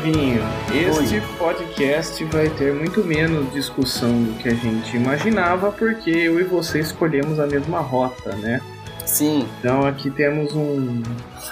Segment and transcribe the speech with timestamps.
[0.00, 0.40] Flavinho,
[0.72, 1.22] este Oi.
[1.38, 6.80] podcast vai ter muito menos discussão do que a gente imaginava, porque eu e você
[6.80, 8.62] escolhemos a mesma rota, né?
[9.04, 9.46] Sim.
[9.58, 11.02] Então aqui temos um.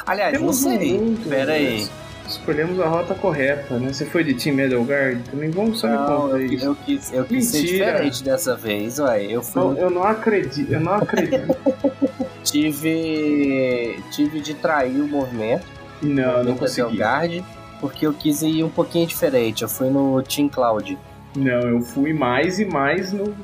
[0.06, 0.98] Aliás, temos não sei.
[0.98, 1.82] Um Pera aí.
[1.82, 1.88] Né?
[2.26, 3.92] Escolhemos a rota correta, né?
[3.92, 5.22] Você foi de Team Edelgard?
[5.30, 6.64] Também vamos só me contar isso.
[6.64, 9.24] Eu quis, eu quis ser diferente dessa vez, ué.
[9.24, 9.60] Eu fui.
[9.60, 11.54] Eu, eu não acredito, eu não acredito.
[12.42, 14.02] tive.
[14.10, 15.66] Tive de trair o movimento.
[16.00, 16.94] Não, não consegui.
[16.94, 17.44] Edelgard,
[17.80, 19.62] porque eu quis ir um pouquinho diferente.
[19.62, 20.98] Eu fui no Team Cloud.
[21.36, 23.34] Não, eu fui mais e mais no,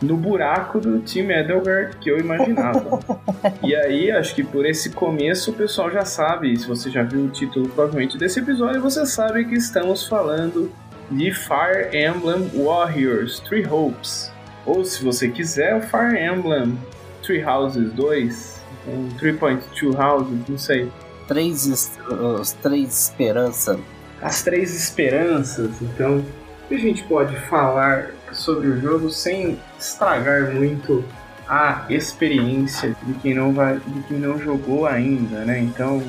[0.00, 3.00] no buraco do time Edelgard que eu imaginava.
[3.62, 7.24] e aí, acho que por esse começo o pessoal já sabe, se você já viu
[7.24, 10.70] o título provavelmente desse episódio, você sabe que estamos falando
[11.10, 14.32] de Fire Emblem Warriors Three Hopes.
[14.64, 16.78] Ou se você quiser, o Fire Emblem
[17.22, 20.90] Three Houses 2, um 3.2 Houses, não sei.
[21.26, 21.66] Três,
[22.08, 23.78] os três esperanças.
[24.20, 26.24] As três esperanças, então,
[26.70, 31.04] a gente pode falar sobre o jogo sem estragar muito
[31.48, 35.58] a experiência de quem não vai, de quem não jogou ainda, né?
[35.58, 36.02] Então,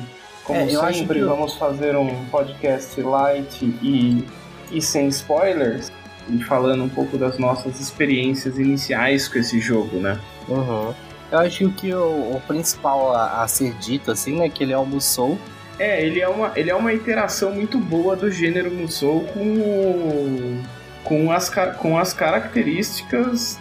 [0.44, 1.24] como é, sempre, que...
[1.24, 4.24] vamos fazer um podcast light e,
[4.70, 5.90] e sem spoilers
[6.28, 10.18] e falando um pouco das nossas experiências iniciais com esse jogo, né?
[10.48, 10.94] Uhum.
[11.34, 14.78] Eu acho que o, o principal a, a, ser dito, assim, né, que ele é
[14.78, 15.36] o Musou.
[15.80, 20.62] É, ele é uma, ele é uma iteração muito boa do gênero Musou com o
[21.02, 23.58] com as, com as características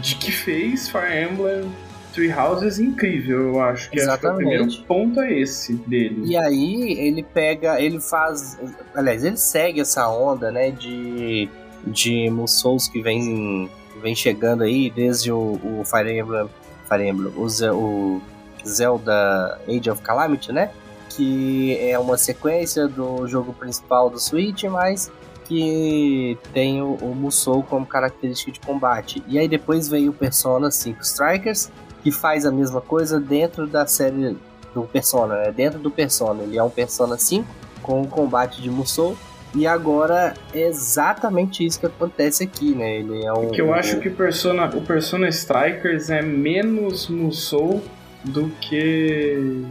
[0.00, 1.70] de que fez Fire Emblem
[2.12, 3.90] Three Houses incrível, eu acho.
[3.90, 6.22] Que, acho que o primeiro ponto é esse dele.
[6.24, 8.58] E aí ele pega, ele faz.
[8.94, 10.70] Aliás, ele segue essa onda, né?
[10.70, 11.48] De,
[11.86, 13.70] de Musous que vem,
[14.00, 16.48] vem chegando aí desde o, o Fire Emblem.
[16.88, 18.22] Fire Emblem, o, o
[18.66, 20.70] Zelda Age of Calamity, né?
[21.10, 25.10] Que é uma sequência do jogo principal do Switch, mas
[25.44, 29.22] que tem o, o Musou como característica de combate.
[29.28, 31.70] E aí depois veio o Persona 5 Strikers,
[32.02, 34.36] que faz a mesma coisa dentro da série
[34.74, 35.52] do Persona, né?
[35.52, 37.46] Dentro do Persona, ele é um Persona 5
[37.82, 39.16] com o combate de Musou.
[39.54, 42.98] E agora é exatamente isso que acontece aqui, né?
[42.98, 43.50] Ele é um.
[43.50, 47.82] Que eu acho que o Persona, o Persona Strikers é menos Musou
[48.24, 49.64] do que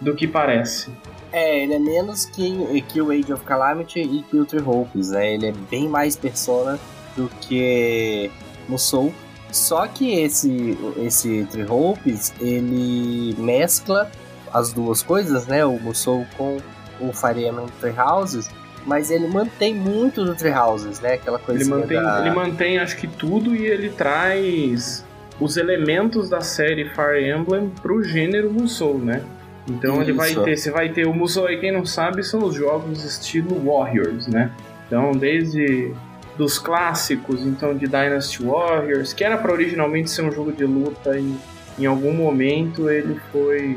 [0.00, 0.90] do que parece.
[1.32, 5.10] É, ele é menos que, que o Age of Calamity e que o Three Hopes,
[5.10, 5.32] né?
[5.32, 6.78] Ele é bem mais persona
[7.16, 8.30] do que
[8.68, 9.14] Musou.
[9.50, 14.10] Só que esse, esse Three Hopes, ele mescla
[14.52, 15.64] as duas coisas, né?
[15.64, 16.58] O Musou com
[17.00, 18.50] o Fire Emblem Three Houses,
[18.86, 21.14] mas ele mantém muito do Three Houses, né?
[21.14, 22.20] Aquela coisa ele mantém, da...
[22.20, 25.04] ele mantém, acho que tudo e ele traz
[25.40, 29.22] os elementos da série Fire Emblem pro gênero Musou, né?
[29.68, 30.02] Então Isso.
[30.02, 33.60] ele vai ter, você vai ter o Musou, quem não sabe, são os jogos estilo
[33.64, 34.50] Warriors, né?
[34.86, 35.92] Então, desde
[36.36, 41.18] dos clássicos, então de Dynasty Warriors, que era para originalmente ser um jogo de luta
[41.18, 41.36] e
[41.78, 43.76] em algum momento ele foi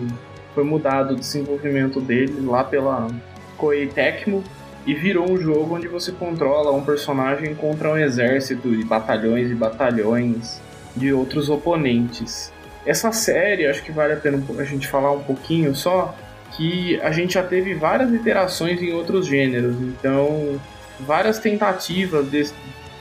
[0.53, 3.09] foi mudado o desenvolvimento dele lá pela
[3.57, 4.41] Koei Tecmo
[4.85, 9.55] e virou um jogo onde você controla um personagem contra um exército de batalhões e
[9.55, 10.61] batalhões
[10.95, 12.51] de outros oponentes.
[12.85, 16.15] Essa série, acho que vale a pena a gente falar um pouquinho só,
[16.55, 20.59] que a gente já teve várias iterações em outros gêneros, então
[20.99, 22.49] várias tentativas de,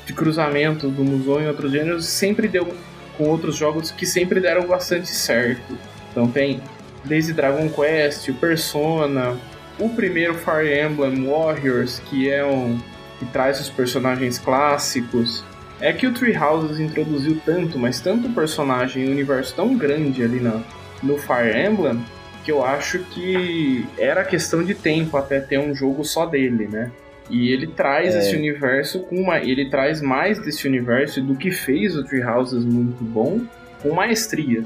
[0.06, 2.74] de cruzamento do Musou em outros gêneros sempre deu
[3.16, 5.78] com outros jogos que sempre deram bastante certo.
[6.10, 6.60] Então tem
[7.04, 9.36] desde Dragon Quest, Persona,
[9.78, 12.78] o primeiro Fire Emblem Warriors, que é um
[13.18, 15.44] que traz os personagens clássicos,
[15.80, 20.40] é que o Three Houses introduziu tanto, mas tanto personagem e universo tão grande ali
[20.40, 20.62] na,
[21.02, 22.04] no Fire Emblem,
[22.44, 26.90] que eu acho que era questão de tempo até ter um jogo só dele, né?
[27.30, 28.18] E ele traz é.
[28.18, 29.38] esse universo com uma.
[29.38, 33.40] Ele traz mais desse universo do que fez o Three Houses muito bom,
[33.82, 34.62] com maestria.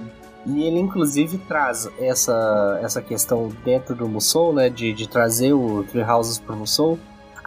[0.48, 4.70] E ele inclusive traz essa, essa questão dentro do Musou, né?
[4.70, 6.98] De, de trazer o Three Houses pro Musou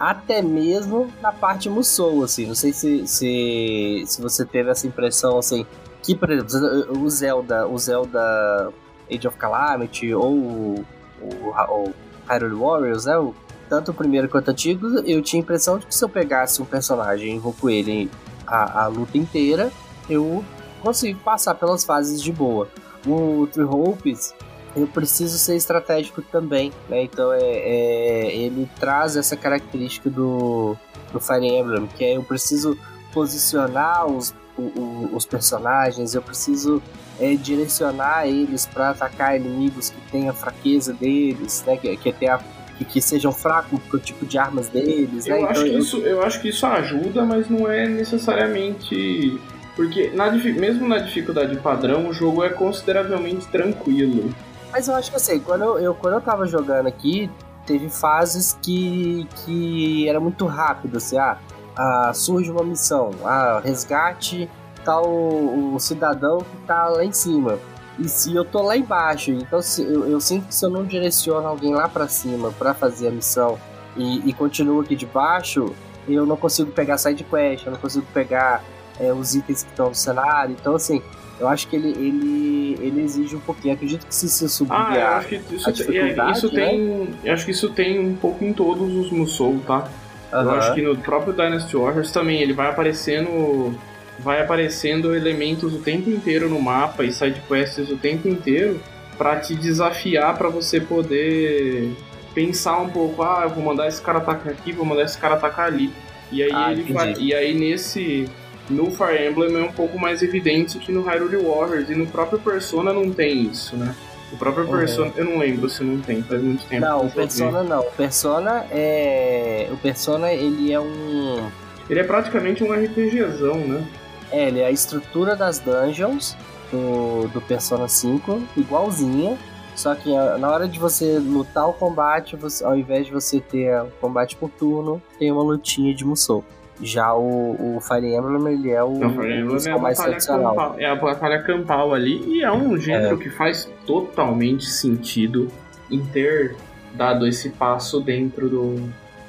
[0.02, 2.44] até mesmo na parte Musou, assim.
[2.44, 5.64] Não sei se, se, se você teve essa impressão, assim,
[6.02, 8.72] que, por exemplo, o Zelda, o Zelda
[9.08, 10.86] Age of Calamity ou o,
[11.20, 11.92] o
[12.28, 13.16] Hyrule Warriors, né?
[13.16, 13.32] O,
[13.68, 16.60] tanto o primeiro quanto o antigo, eu tinha a impressão de que se eu pegasse
[16.60, 18.10] um personagem e invoco ele
[18.44, 19.70] a, a luta inteira,
[20.10, 20.44] eu
[20.82, 22.68] consigo passar pelas fases de boa.
[23.06, 24.34] O Three Hopes,
[24.74, 27.02] eu preciso ser estratégico também, né?
[27.02, 30.76] Então é, é, ele traz essa característica do,
[31.12, 32.78] do Fire Emblem, que é eu preciso
[33.12, 36.82] posicionar os, o, os personagens, eu preciso
[37.20, 41.76] é, direcionar eles para atacar inimigos que têm a fraqueza deles, né?
[41.76, 42.40] Que, que a,
[42.78, 45.48] que, que sejam fracos pro tipo de armas deles, eu né?
[45.48, 45.78] Acho então, que eu...
[45.78, 49.40] Isso, eu acho que isso ajuda, mas não é necessariamente.
[49.74, 54.34] Porque na, mesmo na dificuldade padrão, o jogo é consideravelmente tranquilo.
[54.70, 57.30] Mas eu acho que assim, quando eu, eu, quando eu tava jogando aqui,
[57.66, 61.38] teve fases que, que era muito rápido, assim, ah,
[61.76, 64.48] ah surge uma missão, ah, resgate
[64.84, 67.58] tal o, o cidadão que tá lá em cima.
[67.98, 70.84] E se eu tô lá embaixo, então se, eu, eu sinto que se eu não
[70.84, 73.58] direciono alguém lá para cima para fazer a missão
[73.96, 75.72] e, e continuo aqui de baixo,
[76.08, 78.64] eu não consigo pegar side quest, eu não consigo pegar
[79.00, 80.56] é, os itens que estão no cenário.
[80.58, 81.02] Então, assim,
[81.38, 83.74] eu acho que ele, ele, ele exige um pouquinho.
[83.74, 87.06] Acredito que se se subir ah, eu acho que isso, é, isso tem, né?
[87.24, 89.88] eu acho que isso tem um pouco em todos os Musou, tá?
[90.32, 90.40] Uhum.
[90.40, 93.76] Eu acho que no próprio Dynasty Warriors também ele vai aparecendo
[94.18, 98.80] vai aparecendo elementos o tempo inteiro no mapa e sidequests o tempo inteiro
[99.18, 101.92] para te desafiar para você poder
[102.34, 105.34] pensar um pouco, ah, eu vou mandar esse cara atacar aqui, vou mandar esse cara
[105.34, 105.92] atacar ali.
[106.30, 108.28] E aí ah, ele vai, e aí nesse
[108.70, 112.38] no Fire Emblem é um pouco mais evidente que no Hyrule Warriors e no próprio
[112.38, 113.94] Persona não tem isso, né?
[114.32, 114.78] O próprio uhum.
[114.78, 116.80] Persona, eu não lembro se não tem, faz muito tempo.
[116.80, 117.80] Não, o Persona não.
[117.80, 121.50] O Persona é, o Persona ele é um
[121.90, 123.86] ele é praticamente um RPGzão, né?
[124.30, 126.36] É, ele é a estrutura das dungeons
[126.70, 129.36] do, do Persona 5, igualzinha.
[129.74, 133.74] Só que na hora de você lutar o combate, você, ao invés de você ter
[133.82, 136.44] o combate por turno, tem uma lutinha de Musou.
[136.82, 140.54] Já o, o Fire Emblem, ele é o, Fire Emblem é a mais tradicional.
[140.54, 143.18] Campal, é a batalha campal ali, e é um gênero é.
[143.22, 145.48] que faz totalmente sentido
[145.90, 146.56] em ter
[146.94, 148.74] dado esse passo dentro do,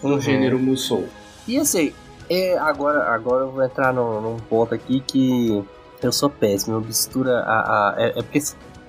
[0.02, 0.20] do uhum.
[0.20, 1.08] gênero Musou.
[1.48, 1.94] E assim,
[2.30, 5.64] é, agora, agora eu vou entrar no, num ponto aqui que
[6.02, 6.78] eu sou péssimo.
[6.78, 7.90] Eu mistura a.
[7.90, 8.42] a é, é, porque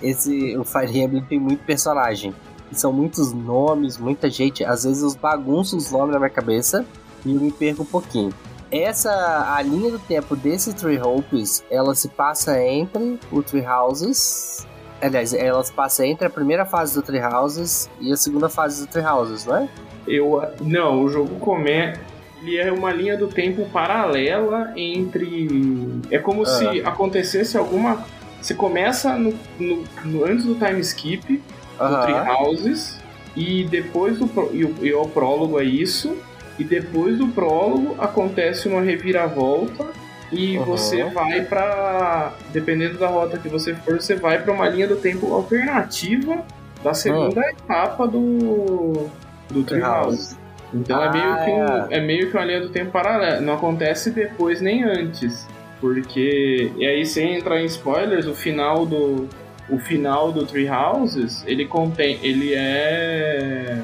[0.02, 2.34] esse, o Fire Emblem tem muito personagem.
[2.72, 4.64] são muitos nomes, muita gente.
[4.64, 6.84] Às vezes eu bagunço os nomes na minha cabeça
[7.24, 8.32] e eu me perco um pouquinho.
[8.74, 14.66] Essa, a linha do tempo desse Three Hopes, ela se passa entre o Three Houses.
[15.00, 18.84] Aliás, ela se passa entre a primeira fase do Three Houses e a segunda fase
[18.84, 19.68] do Three Houses, não é?
[20.06, 20.42] Eu.
[20.60, 22.00] Não, o jogo começa
[22.46, 26.02] ele é uma linha do tempo paralela entre.
[26.10, 26.46] É como ah.
[26.46, 28.04] se acontecesse alguma.
[28.40, 31.42] Você começa no, no, no antes do time skip,
[31.78, 33.00] do Tree Houses,
[33.34, 34.26] e depois do.
[34.52, 36.16] E, e o prólogo é isso.
[36.58, 39.86] E depois do prólogo acontece uma reviravolta
[40.30, 40.64] e uhum.
[40.64, 44.96] você vai para dependendo da rota que você for, você vai para uma linha do
[44.96, 46.44] tempo alternativa
[46.82, 47.48] da segunda uhum.
[47.48, 49.10] etapa do
[49.50, 50.36] do Treehouse.
[50.72, 51.86] Então ah, é, meio que um, é.
[51.90, 53.40] é meio que uma linha do tempo paralela.
[53.40, 55.46] Não acontece depois nem antes.
[55.80, 56.72] Porque.
[56.76, 59.28] E aí, sem entrar em spoilers, o final do.
[59.68, 62.18] O final do Three Houses, ele contém.
[62.22, 63.80] Ele é.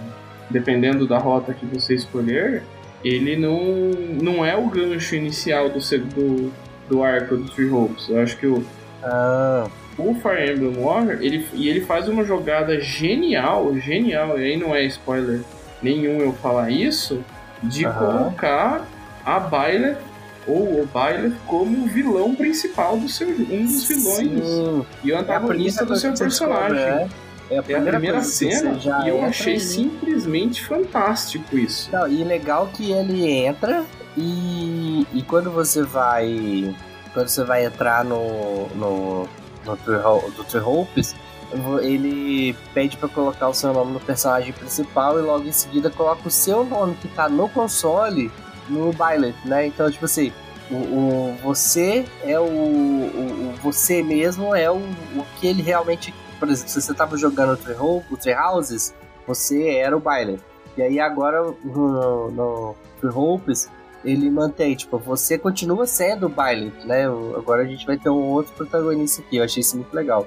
[0.51, 2.63] Dependendo da rota que você escolher,
[3.05, 6.53] ele não, não é o gancho inicial do, do,
[6.89, 8.09] do arco do Three Hopes.
[8.09, 8.65] Eu acho que o.
[9.03, 9.69] Ah.
[9.99, 14.75] O Fire Emblem Warrior, ele, e ele faz uma jogada genial, genial, e aí não
[14.75, 15.41] é spoiler
[15.83, 17.23] nenhum eu falar isso,
[17.63, 17.93] de uhum.
[17.93, 18.87] colocar
[19.25, 19.99] a Byleth
[20.47, 24.87] ou o Byleth como vilão principal do seu um dos vilões Sim.
[25.05, 26.81] e o antagonista é do seu personagem.
[26.81, 27.09] É.
[27.51, 31.91] É a primeira, é a primeira cena e eu achei simplesmente fantástico isso.
[31.93, 33.85] Não, e legal que ele entra
[34.17, 36.75] e, e quando você vai
[37.13, 39.29] quando você vai entrar no no,
[39.65, 39.77] no,
[40.37, 41.15] no Tree Hopes,
[41.83, 46.29] ele pede para colocar o seu nome no personagem principal e logo em seguida coloca
[46.29, 48.31] o seu nome que tá no console
[48.69, 49.67] no Byleth, né?
[49.67, 50.33] Então, tipo assim,
[50.71, 56.15] o, o você é o, o, o, você mesmo é o, o que ele realmente,
[56.41, 58.95] por exemplo, se você tava jogando o Tree Houses,
[59.27, 60.41] você era o Byleth.
[60.77, 63.69] E aí agora no, no Tree Hopes,
[64.05, 67.05] ele mantém, tipo, você continua sendo o Byleth, né?
[67.37, 70.27] Agora a gente vai ter um outro protagonista aqui, eu achei isso muito legal.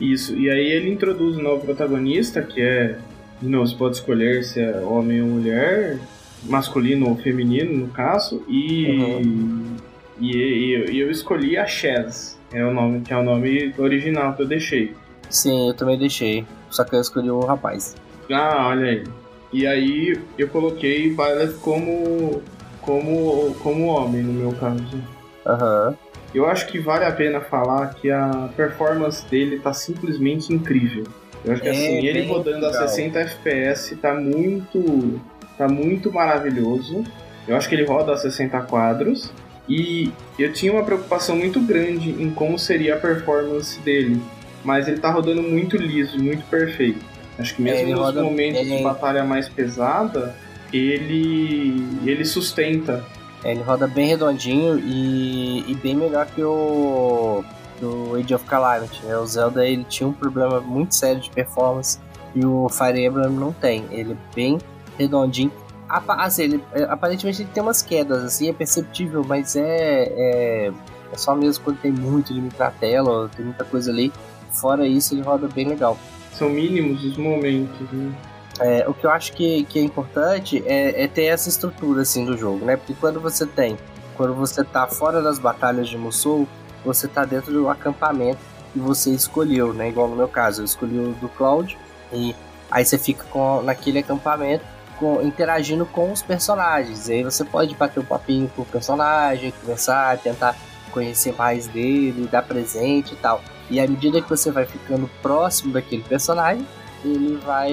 [0.00, 2.98] Isso, e aí ele introduz um novo protagonista, que é.
[3.40, 5.98] Não, você pode escolher se é homem ou mulher,
[6.44, 8.86] masculino ou feminino, no caso, e.
[8.86, 9.76] Uhum.
[10.20, 14.34] E, e, e, eu escolhi a Chaz, é o nome, que é o nome original
[14.34, 14.94] que eu deixei.
[15.32, 16.46] Sim, eu também deixei.
[16.70, 17.96] Só que eu escolhi o rapaz.
[18.30, 19.04] Ah, olha aí.
[19.52, 22.42] E aí eu coloquei Violet como.
[22.80, 23.54] como.
[23.62, 25.02] como homem no meu caso.
[25.46, 25.88] Aham.
[25.88, 26.12] Uhum.
[26.34, 31.04] Eu acho que vale a pena falar que a performance dele tá simplesmente incrível.
[31.44, 32.84] Eu acho que é, assim, ele rodando legal.
[32.84, 35.20] a 60 FPS tá muito
[35.58, 37.04] tá muito maravilhoso.
[37.46, 39.30] Eu acho que ele roda a 60 quadros
[39.68, 44.20] e eu tinha uma preocupação muito grande em como seria a performance dele,
[44.64, 47.04] mas ele tá rodando muito liso, muito perfeito.
[47.38, 50.34] Acho que mesmo é, nos momentos de batalha mais pesada,
[50.72, 53.04] ele ele sustenta.
[53.44, 57.44] É, ele roda bem redondinho e, e bem melhor que o
[57.80, 59.04] do Age of Calamity.
[59.04, 59.16] Né?
[59.16, 61.98] O Zelda ele tinha um problema muito sério de performance
[62.34, 63.84] e o Fire Emblem não tem.
[63.90, 64.58] Ele é bem
[64.96, 65.50] redondinho.
[65.88, 70.72] Assim, ele, é, aparentemente ele tem umas quedas, assim, é perceptível, mas é, é,
[71.12, 74.10] é só mesmo quando tem muito limite na tela, tem muita coisa ali.
[74.52, 75.98] Fora isso, ele roda bem legal.
[76.32, 78.12] São mínimos os momentos, né?
[78.60, 82.24] É, o que eu acho que, que é importante é, é, ter essa estrutura assim
[82.24, 82.76] do jogo, né?
[82.76, 83.78] Porque quando você tem,
[84.16, 86.46] quando você tá fora das batalhas de Musou,
[86.84, 88.40] você tá dentro do acampamento
[88.72, 89.88] que você escolheu, né?
[89.88, 91.76] Igual no meu caso, eu escolhi o do Cloud
[92.12, 92.34] e
[92.70, 94.64] aí você fica com, naquele acampamento
[94.98, 97.08] com, interagindo com os personagens.
[97.08, 100.56] E aí você pode bater um papinho com o personagem, conversar, tentar
[100.92, 103.42] conhecer mais dele, dar presente e tal.
[103.72, 106.66] E à medida que você vai ficando próximo daquele personagem,
[107.02, 107.72] ele vai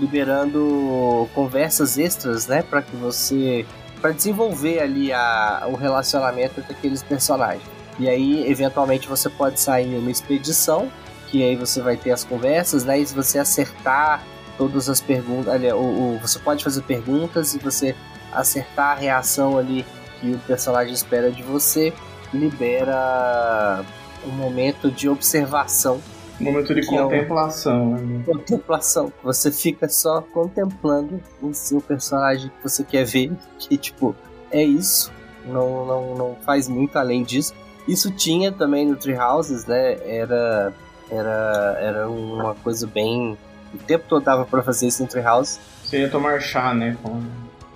[0.00, 3.64] liberando conversas extras, né, para que você
[4.00, 7.62] para desenvolver ali a, o relacionamento entre aqueles personagens.
[8.00, 10.90] E aí, eventualmente, você pode sair uma expedição,
[11.28, 12.98] que aí você vai ter as conversas, né?
[12.98, 14.24] E se você acertar
[14.58, 17.94] todas as perguntas, ali, ou, ou, você pode fazer perguntas e você
[18.32, 19.86] acertar a reação ali
[20.20, 21.92] que o personagem espera de você,
[22.34, 23.84] libera
[24.26, 26.00] um momento de observação.
[26.40, 27.72] Um momento de contemplação.
[27.72, 28.06] É um...
[28.06, 28.22] né?
[28.26, 29.12] Contemplação.
[29.22, 34.14] Você fica só contemplando o seu personagem que você quer ver, que tipo,
[34.50, 35.12] é isso.
[35.44, 37.54] Não, não, não faz muito além disso.
[37.86, 39.98] Isso tinha também no Treehouses, né?
[40.04, 40.72] Era,
[41.10, 43.36] era, era uma coisa bem.
[43.74, 45.58] O tempo todo dava pra fazer isso no Treehouse.
[45.84, 46.96] Você ia tomar chá, né?
[47.02, 47.20] Com...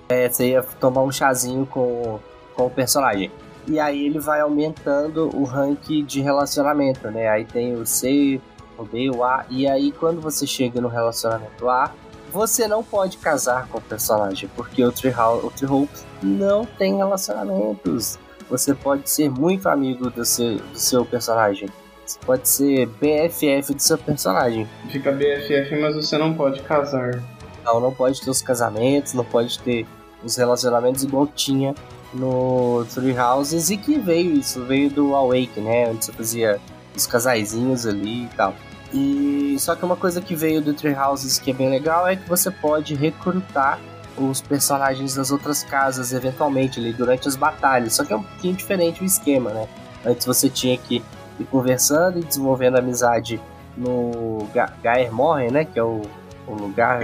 [0.09, 2.19] É, você ia tomar um chazinho com,
[2.55, 3.31] com o personagem.
[3.67, 7.27] E aí ele vai aumentando o rank de relacionamento, né?
[7.27, 8.39] Aí tem o C,
[8.77, 9.45] o B, o A.
[9.49, 11.91] E aí quando você chega no relacionamento A,
[12.31, 15.89] você não pode casar com o personagem, porque o Treehouse
[16.21, 18.17] não tem relacionamentos.
[18.49, 21.67] Você pode ser muito amigo do seu, do seu personagem.
[22.05, 24.65] Você pode ser BFF do seu personagem.
[24.89, 27.21] Fica BFF, mas você não pode casar.
[27.65, 29.85] Não, não pode ter os casamentos, não pode ter
[30.23, 31.75] os relacionamentos igual tinha
[32.13, 35.89] no Three Houses e que veio isso, veio do Awake, né?
[35.89, 36.59] Onde você fazia
[36.95, 38.53] os casaizinhos ali e tal.
[38.93, 42.15] E só que uma coisa que veio do Three Houses que é bem legal é
[42.15, 43.79] que você pode recrutar
[44.17, 47.93] os personagens das outras casas eventualmente ali durante as batalhas.
[47.93, 49.67] Só que é um pouquinho diferente o esquema, né?
[50.05, 51.03] Antes você tinha que
[51.39, 53.39] ir conversando e desenvolvendo amizade
[53.75, 55.65] no Ga Gaer Morren, né?
[55.65, 56.01] Que é o,
[56.47, 57.01] o lugar.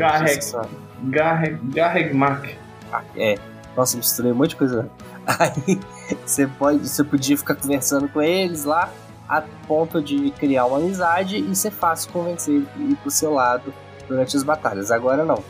[1.03, 1.59] Garreg.
[1.63, 2.57] Garregmak.
[2.91, 3.35] Ah, é.
[3.75, 4.89] Nossa, misturei um monte de coisa.
[5.25, 5.79] Aí
[6.25, 8.91] você pode, você podia ficar conversando com eles lá
[9.27, 13.73] a ponto de criar uma amizade e ser fácil convencer ele ir pro seu lado
[14.07, 14.91] durante as batalhas.
[14.91, 15.41] Agora não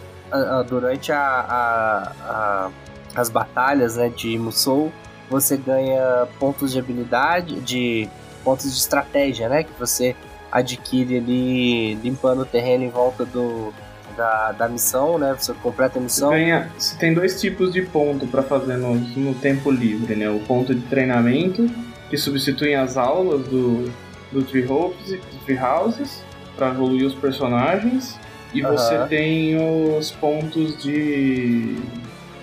[0.67, 2.71] durante a, a, a,
[3.15, 4.91] as batalhas né, de Musou,
[5.29, 8.09] você ganha pontos de habilidade, de
[8.43, 9.63] pontos de estratégia, né?
[9.63, 10.15] Que você
[10.51, 13.73] adquire ali limpando o terreno em volta do,
[14.13, 15.35] da, da missão, né?
[15.37, 16.29] Você completa a missão.
[16.29, 20.29] Você, ganha, você tem dois tipos de ponto para fazer no, no tempo livre, né?
[20.29, 21.69] O ponto de treinamento,
[22.09, 23.91] que substitui as aulas do,
[24.31, 26.23] do Tree, Hopes, Tree Houses
[26.55, 28.17] para evoluir os personagens.
[28.53, 28.71] E uhum.
[28.71, 29.57] você tem
[29.97, 31.75] os pontos de,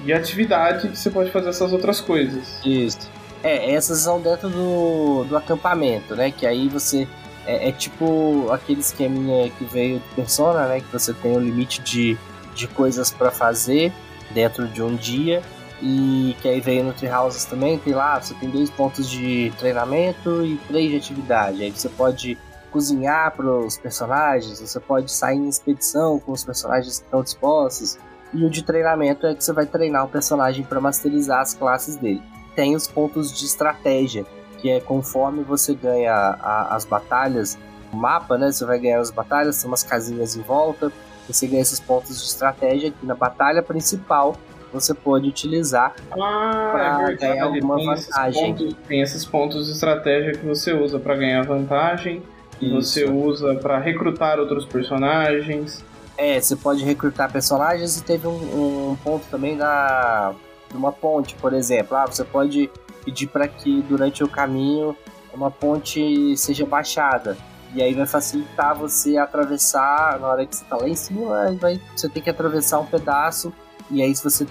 [0.04, 2.60] de atividade que você pode fazer essas outras coisas.
[2.64, 3.08] Isso.
[3.42, 6.30] É, essas são dentro do, do acampamento, né?
[6.30, 7.06] Que aí você.
[7.46, 10.80] É, é tipo aquele esqueminha que veio do Persona, né?
[10.80, 12.18] Que você tem o um limite de,
[12.54, 13.92] de coisas para fazer
[14.30, 15.42] dentro de um dia.
[15.82, 20.44] E que aí veio no Treehouses também, tem lá, você tem dois pontos de treinamento
[20.44, 21.62] e três de atividade.
[21.62, 22.36] Aí você pode
[22.70, 27.98] cozinhar para os personagens, você pode sair em expedição com os personagens que estão dispostos.
[28.32, 31.96] E o de treinamento é que você vai treinar o personagem para masterizar as classes
[31.96, 32.22] dele.
[32.54, 34.24] Tem os pontos de estratégia,
[34.60, 37.58] que é conforme você ganha a, as batalhas,
[37.92, 38.50] o mapa, né?
[38.50, 40.92] Você vai ganhar as batalhas, tem umas casinhas em volta,
[41.26, 44.36] você ganha esses pontos de estratégia que na batalha principal
[44.72, 48.54] você pode utilizar ah, para é ganhar alguma tem vantagem.
[48.54, 52.22] Esses pontos, tem esses pontos de estratégia que você usa para ganhar vantagem
[52.60, 55.82] que você usa para recrutar outros personagens.
[56.16, 60.34] É, você pode recrutar personagens e teve um, um ponto também da
[60.70, 61.96] de uma ponte, por exemplo.
[61.96, 62.70] Ah, você pode
[63.04, 64.96] pedir para que durante o caminho
[65.32, 67.36] uma ponte seja baixada.
[67.74, 71.80] E aí vai facilitar você atravessar, na hora que você está lá em cima, vai,
[71.94, 73.52] você tem que atravessar um pedaço.
[73.90, 74.46] E aí se você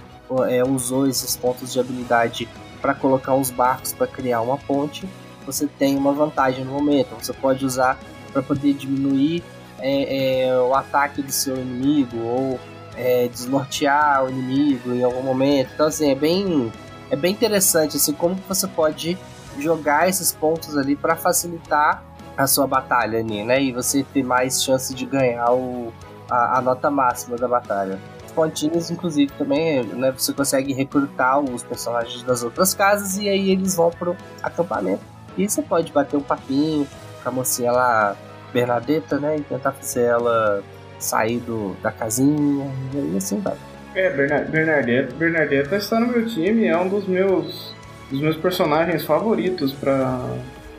[0.47, 2.47] é, usou esses pontos de habilidade
[2.81, 5.07] para colocar os barcos para criar uma ponte,
[5.45, 7.09] você tem uma vantagem no momento.
[7.21, 7.99] Você pode usar
[8.31, 9.43] para poder diminuir
[9.79, 12.59] é, é, o ataque do seu inimigo ou
[12.95, 15.71] é, desnortear o inimigo em algum momento.
[15.73, 16.71] Então, assim, é bem,
[17.09, 19.17] é bem interessante assim, como você pode
[19.57, 22.03] jogar esses pontos ali para facilitar
[22.37, 23.61] a sua batalha ali, né?
[23.61, 25.91] E você ter mais chance de ganhar o,
[26.29, 27.99] a, a nota máxima da batalha.
[28.25, 30.11] Os pontinhos, inclusive, também, né?
[30.11, 35.01] Você consegue recrutar os personagens das outras casas e aí eles vão pro acampamento.
[35.37, 36.87] E você pode bater um papinho
[37.21, 38.15] com a mocinha lá,
[38.53, 39.37] Bernadetta, né?
[39.37, 40.63] E tentar fazer ela
[40.97, 43.57] sair do, da casinha e assim vai.
[43.99, 47.73] É, Bernadetta, Bernadetta está no meu time, é um dos meus,
[48.09, 50.21] dos meus personagens favoritos para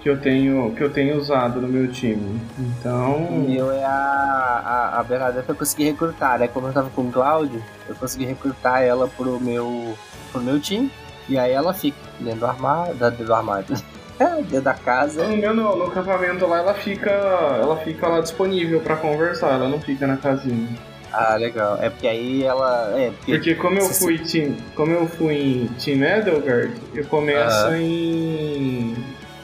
[0.00, 2.40] que eu tenho que eu tenho usado no meu time.
[2.58, 3.16] Então.
[3.24, 6.48] O meu é a, a, a Bernadette eu consegui recrutar, né?
[6.48, 9.94] Como eu tava com o Cláudio, eu consegui recrutar ela pro meu,
[10.32, 10.90] pro meu time.
[11.28, 12.94] E aí ela fica dentro do armário.
[12.94, 13.66] Dentro do armário.
[14.48, 15.28] dentro da casa.
[15.28, 17.10] No meu no, no acampamento lá ela fica.
[17.10, 20.89] Ela fica lá disponível para conversar, ela não fica na casinha.
[21.12, 21.78] Ah, legal.
[21.80, 22.92] É porque aí ela.
[22.98, 27.66] É, porque, porque como eu fui team, como eu fui em Team Edelgard, eu começo
[27.66, 27.78] ah.
[27.78, 28.94] em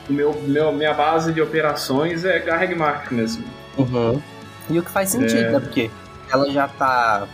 [0.09, 3.45] meu, meu, minha base de operações é Garregmark mesmo.
[3.77, 4.21] Uhum.
[4.71, 5.51] E o que faz sentido, é...
[5.51, 5.61] né?
[5.61, 5.91] Porque
[6.31, 7.27] ela já tá.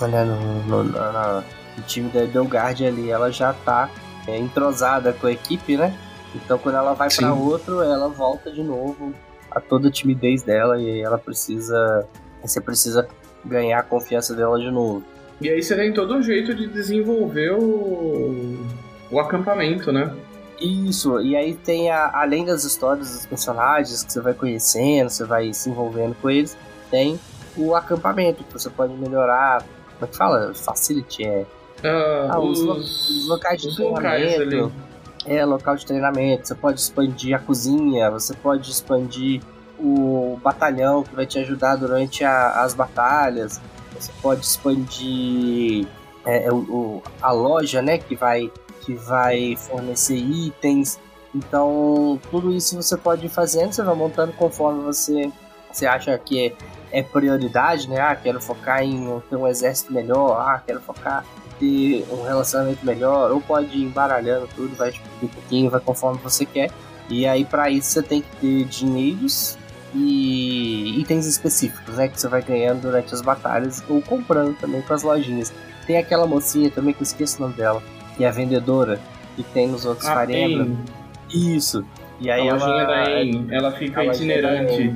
[0.00, 3.88] Olha, no, no, no, no time da Delgard ali, ela já tá
[4.26, 5.94] é, entrosada com a equipe, né?
[6.34, 9.14] Então quando ela vai para outro, ela volta de novo
[9.50, 12.06] a toda a timidez dela e ela precisa.
[12.42, 13.08] Você precisa
[13.44, 15.02] ganhar a confiança dela de novo.
[15.40, 18.56] E aí você tem todo um jeito de desenvolver o,
[19.10, 20.14] o acampamento, né?
[20.60, 25.24] Isso, e aí tem a, além das histórias dos personagens que você vai conhecendo, você
[25.24, 26.56] vai se envolvendo com eles,
[26.90, 27.18] tem
[27.56, 29.62] o acampamento que você pode melhorar.
[29.94, 30.54] Como é que fala?
[30.54, 31.46] Facility é.
[31.82, 34.54] Uh, ah, os, os, locais de os treinamento.
[34.54, 34.94] Locais
[35.26, 36.46] é, local de treinamento.
[36.46, 39.42] Você pode expandir a cozinha, você pode expandir
[39.84, 43.60] o batalhão que vai te ajudar durante a, as batalhas.
[43.92, 45.86] Você pode expandir
[46.24, 50.98] é, o, a loja, né, que vai que vai fornecer itens.
[51.34, 55.32] Então, tudo isso você pode ir fazendo, você vai montando conforme você,
[55.72, 57.98] você acha que é, é prioridade, né?
[58.00, 61.24] Ah, quero focar em ter um exército melhor, ah, quero focar
[61.58, 66.20] ter um relacionamento melhor, ou pode ir embaralhando tudo, vai tipo, um pouquinho, vai conforme
[66.22, 66.70] você quer.
[67.08, 69.58] E aí, para isso, você tem que ter dinheiros
[69.94, 72.08] e itens específicos, né?
[72.08, 75.52] Que você vai ganhando durante as batalhas ou comprando também com as lojinhas.
[75.86, 77.82] Tem aquela mocinha também que eu esqueço o nome dela
[78.18, 79.00] e a vendedora
[79.36, 80.76] que tem nos outros a Fire.
[81.32, 81.84] Isso.
[82.20, 84.94] E aí a ela, da En, ela fica a itinerante.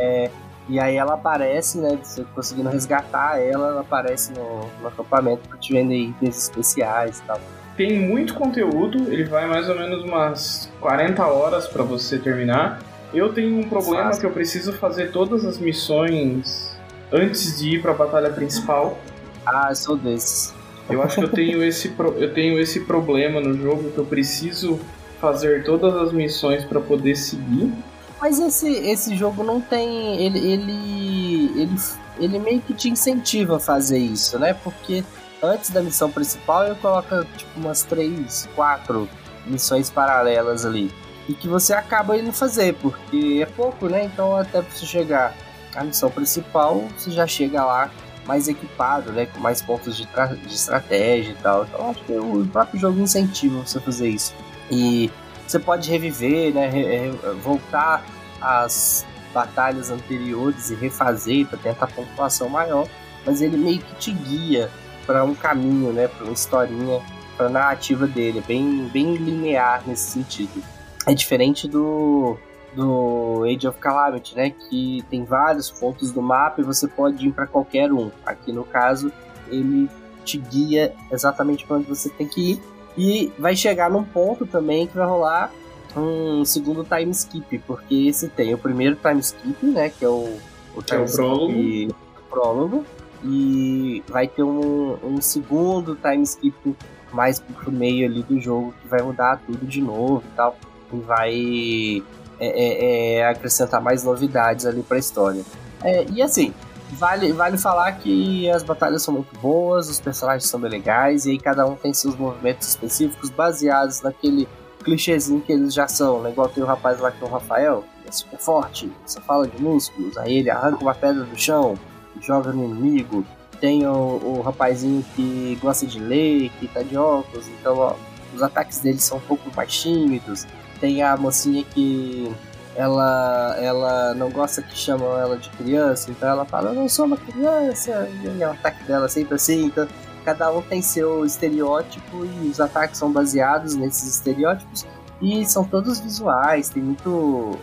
[0.00, 0.30] É,
[0.68, 1.98] e aí ela aparece, né?
[2.02, 7.22] Você conseguindo resgatar ela, ela aparece no, no acampamento para te vender itens especiais e
[7.22, 7.40] tal.
[7.76, 12.80] Tem muito conteúdo, ele vai mais ou menos umas 40 horas para você terminar.
[13.12, 16.74] Eu tenho um problema que eu preciso fazer todas as missões
[17.12, 18.98] antes de ir para a batalha principal.
[19.44, 20.54] Ah, eu sou desses.
[20.88, 24.04] Eu acho que eu tenho esse, pro, eu tenho esse problema no jogo que eu
[24.04, 24.80] preciso
[25.20, 27.72] fazer todas as missões para poder seguir.
[28.20, 30.24] Mas esse, esse jogo não tem.
[30.24, 31.76] Ele, ele, ele,
[32.18, 34.54] ele meio que te incentiva a fazer isso, né?
[34.54, 35.04] Porque
[35.42, 39.08] antes da missão principal eu coloco tipo umas três, quatro
[39.46, 40.90] missões paralelas ali.
[41.28, 44.04] E que você acaba indo fazer, porque é pouco, né?
[44.04, 45.34] Então até pra você chegar
[45.74, 47.90] à missão principal, você já chega lá
[48.26, 49.26] mais equipado, né?
[49.26, 51.64] Com mais pontos de, de estratégia e tal.
[51.64, 54.34] Então acho que o próprio jogo incentiva você fazer isso.
[54.70, 55.10] E
[55.46, 56.68] você pode reviver, né?
[56.68, 57.10] Re
[57.42, 58.04] voltar
[58.40, 62.86] às batalhas anteriores e refazer para tentar pontuação maior,
[63.24, 64.70] mas ele meio que te guia
[65.06, 66.08] para um caminho, né?
[66.08, 67.00] Para uma historinha,
[67.36, 70.62] para narrativa dele, é bem, bem linear nesse sentido.
[71.06, 72.36] É diferente do
[72.74, 74.50] do Age of Calamity, né?
[74.50, 78.10] Que tem vários pontos do mapa e você pode ir para qualquer um.
[78.24, 79.12] Aqui no caso,
[79.48, 79.88] ele
[80.24, 82.62] te guia exatamente para onde você tem que ir.
[82.96, 85.50] E vai chegar num ponto também que vai rolar
[85.96, 89.90] um segundo time skip, porque esse tem o primeiro time skip, né?
[89.90, 90.38] Que é o,
[90.74, 91.94] o time é o prólogo.
[92.30, 92.86] prólogo.
[93.24, 96.76] E vai ter um, um segundo time skip
[97.12, 100.56] mais pro meio ali do jogo que vai mudar tudo de novo e tal.
[101.00, 102.02] Vai
[102.38, 105.44] é, é, é, acrescentar mais novidades ali para a história.
[105.84, 106.52] É, e assim,
[106.92, 111.30] vale, vale falar que as batalhas são muito boas, os personagens são bem legais, e
[111.30, 114.48] aí cada um tem seus movimentos específicos baseados naquele
[114.82, 116.30] clichêzinho que eles já são, né?
[116.30, 119.46] Igual tem o rapaz lá que é o Rafael, que é super forte, só fala
[119.46, 121.76] de músculos, aí ele arranca uma pedra do chão,
[122.20, 123.24] joga no inimigo.
[123.60, 127.94] Tem o, o rapazinho que gosta de ler, que tá de óculos, então ó,
[128.34, 130.44] os ataques dele são um pouco mais tímidos
[130.82, 132.34] tem a mocinha que
[132.74, 137.06] ela, ela não gosta que chamam ela de criança, então ela fala, eu não sou
[137.06, 139.86] uma criança, e o ataque dela é sempre assim, então
[140.24, 144.84] cada um tem seu estereótipo e os ataques são baseados nesses estereótipos
[145.20, 147.56] e são todos visuais, tem muito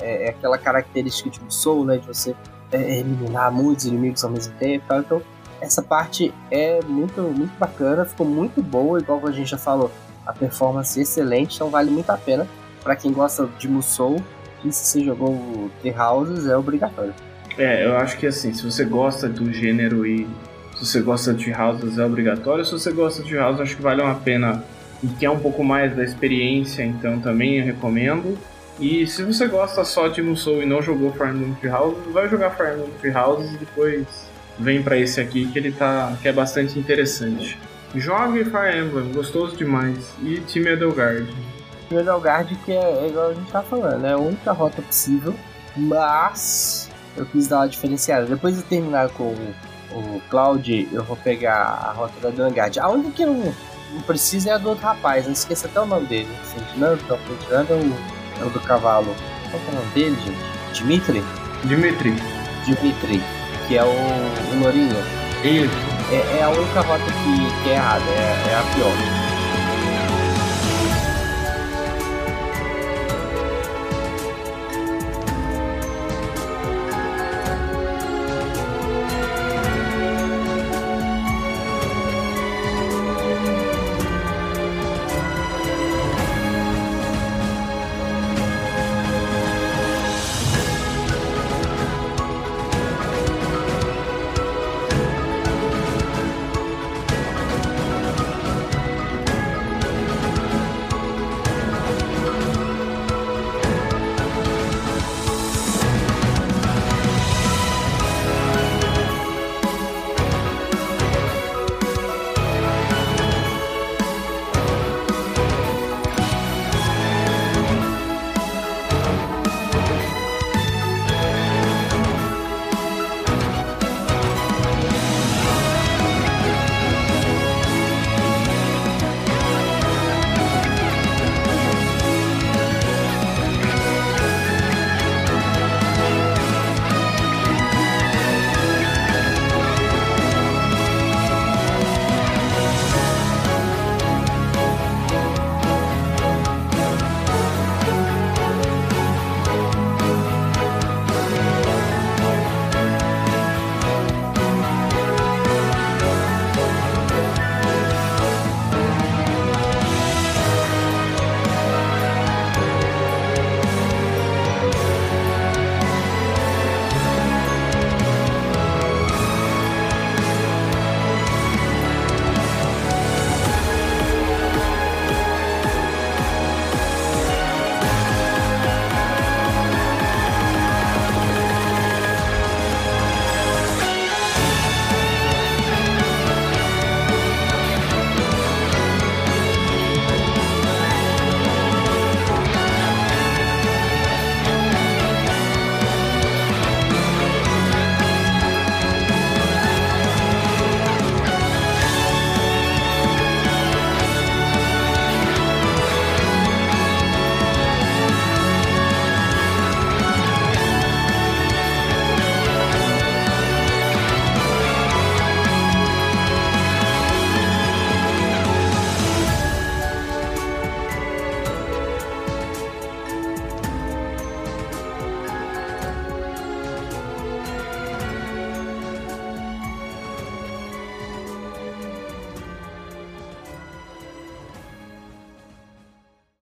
[0.00, 2.34] é, é aquela característica um soul, né, de você
[2.72, 5.22] é, eliminar muitos inimigos ao mesmo tempo, então
[5.60, 9.92] essa parte é muito muito bacana, ficou muito boa, igual a gente já falou,
[10.26, 12.48] a performance excelente, então vale muito a pena
[12.84, 14.22] para quem gosta de Musou
[14.62, 17.14] e se você jogou The Houses é obrigatório.
[17.56, 20.28] É, eu acho que assim, se você gosta do gênero e
[20.76, 24.02] se você gosta de Houses é obrigatório, se você gosta de Houses acho que vale
[24.02, 24.62] a pena
[25.02, 28.36] e quer um pouco mais da experiência, então também eu recomendo.
[28.78, 32.28] E se você gosta só de Musou e não jogou Fire Emblem Three Houses, vai
[32.28, 34.06] jogar Fire Emblem Three Houses e depois
[34.58, 37.58] vem para esse aqui que ele tá que é bastante interessante.
[37.94, 40.12] Jogue Fire Emblem, gostoso demais.
[40.22, 41.26] E time Edelgard.
[41.88, 45.34] Time Edelgard que é, é igual a gente tá falando, é a única rota possível,
[45.76, 48.26] mas eu quis dar uma diferenciada.
[48.26, 52.80] Depois de terminar com o, o Cloud, eu vou pegar a rota da Edelgard.
[52.80, 53.54] A única que eu não,
[53.92, 56.28] não preciso é a do outro rapaz, não esqueça até o nome dele.
[56.44, 59.14] Ferdinando, então, Ferdinando é o, é o do cavalo.
[59.50, 60.74] Qual é o nome dele, gente?
[60.74, 61.22] Dimitri?
[61.64, 62.14] Dimitri.
[62.64, 63.22] Dimitri,
[63.68, 64.96] que é o, o Lourinho.
[65.44, 69.23] Isso é, é a única rota que, que é errada, é, é a pior.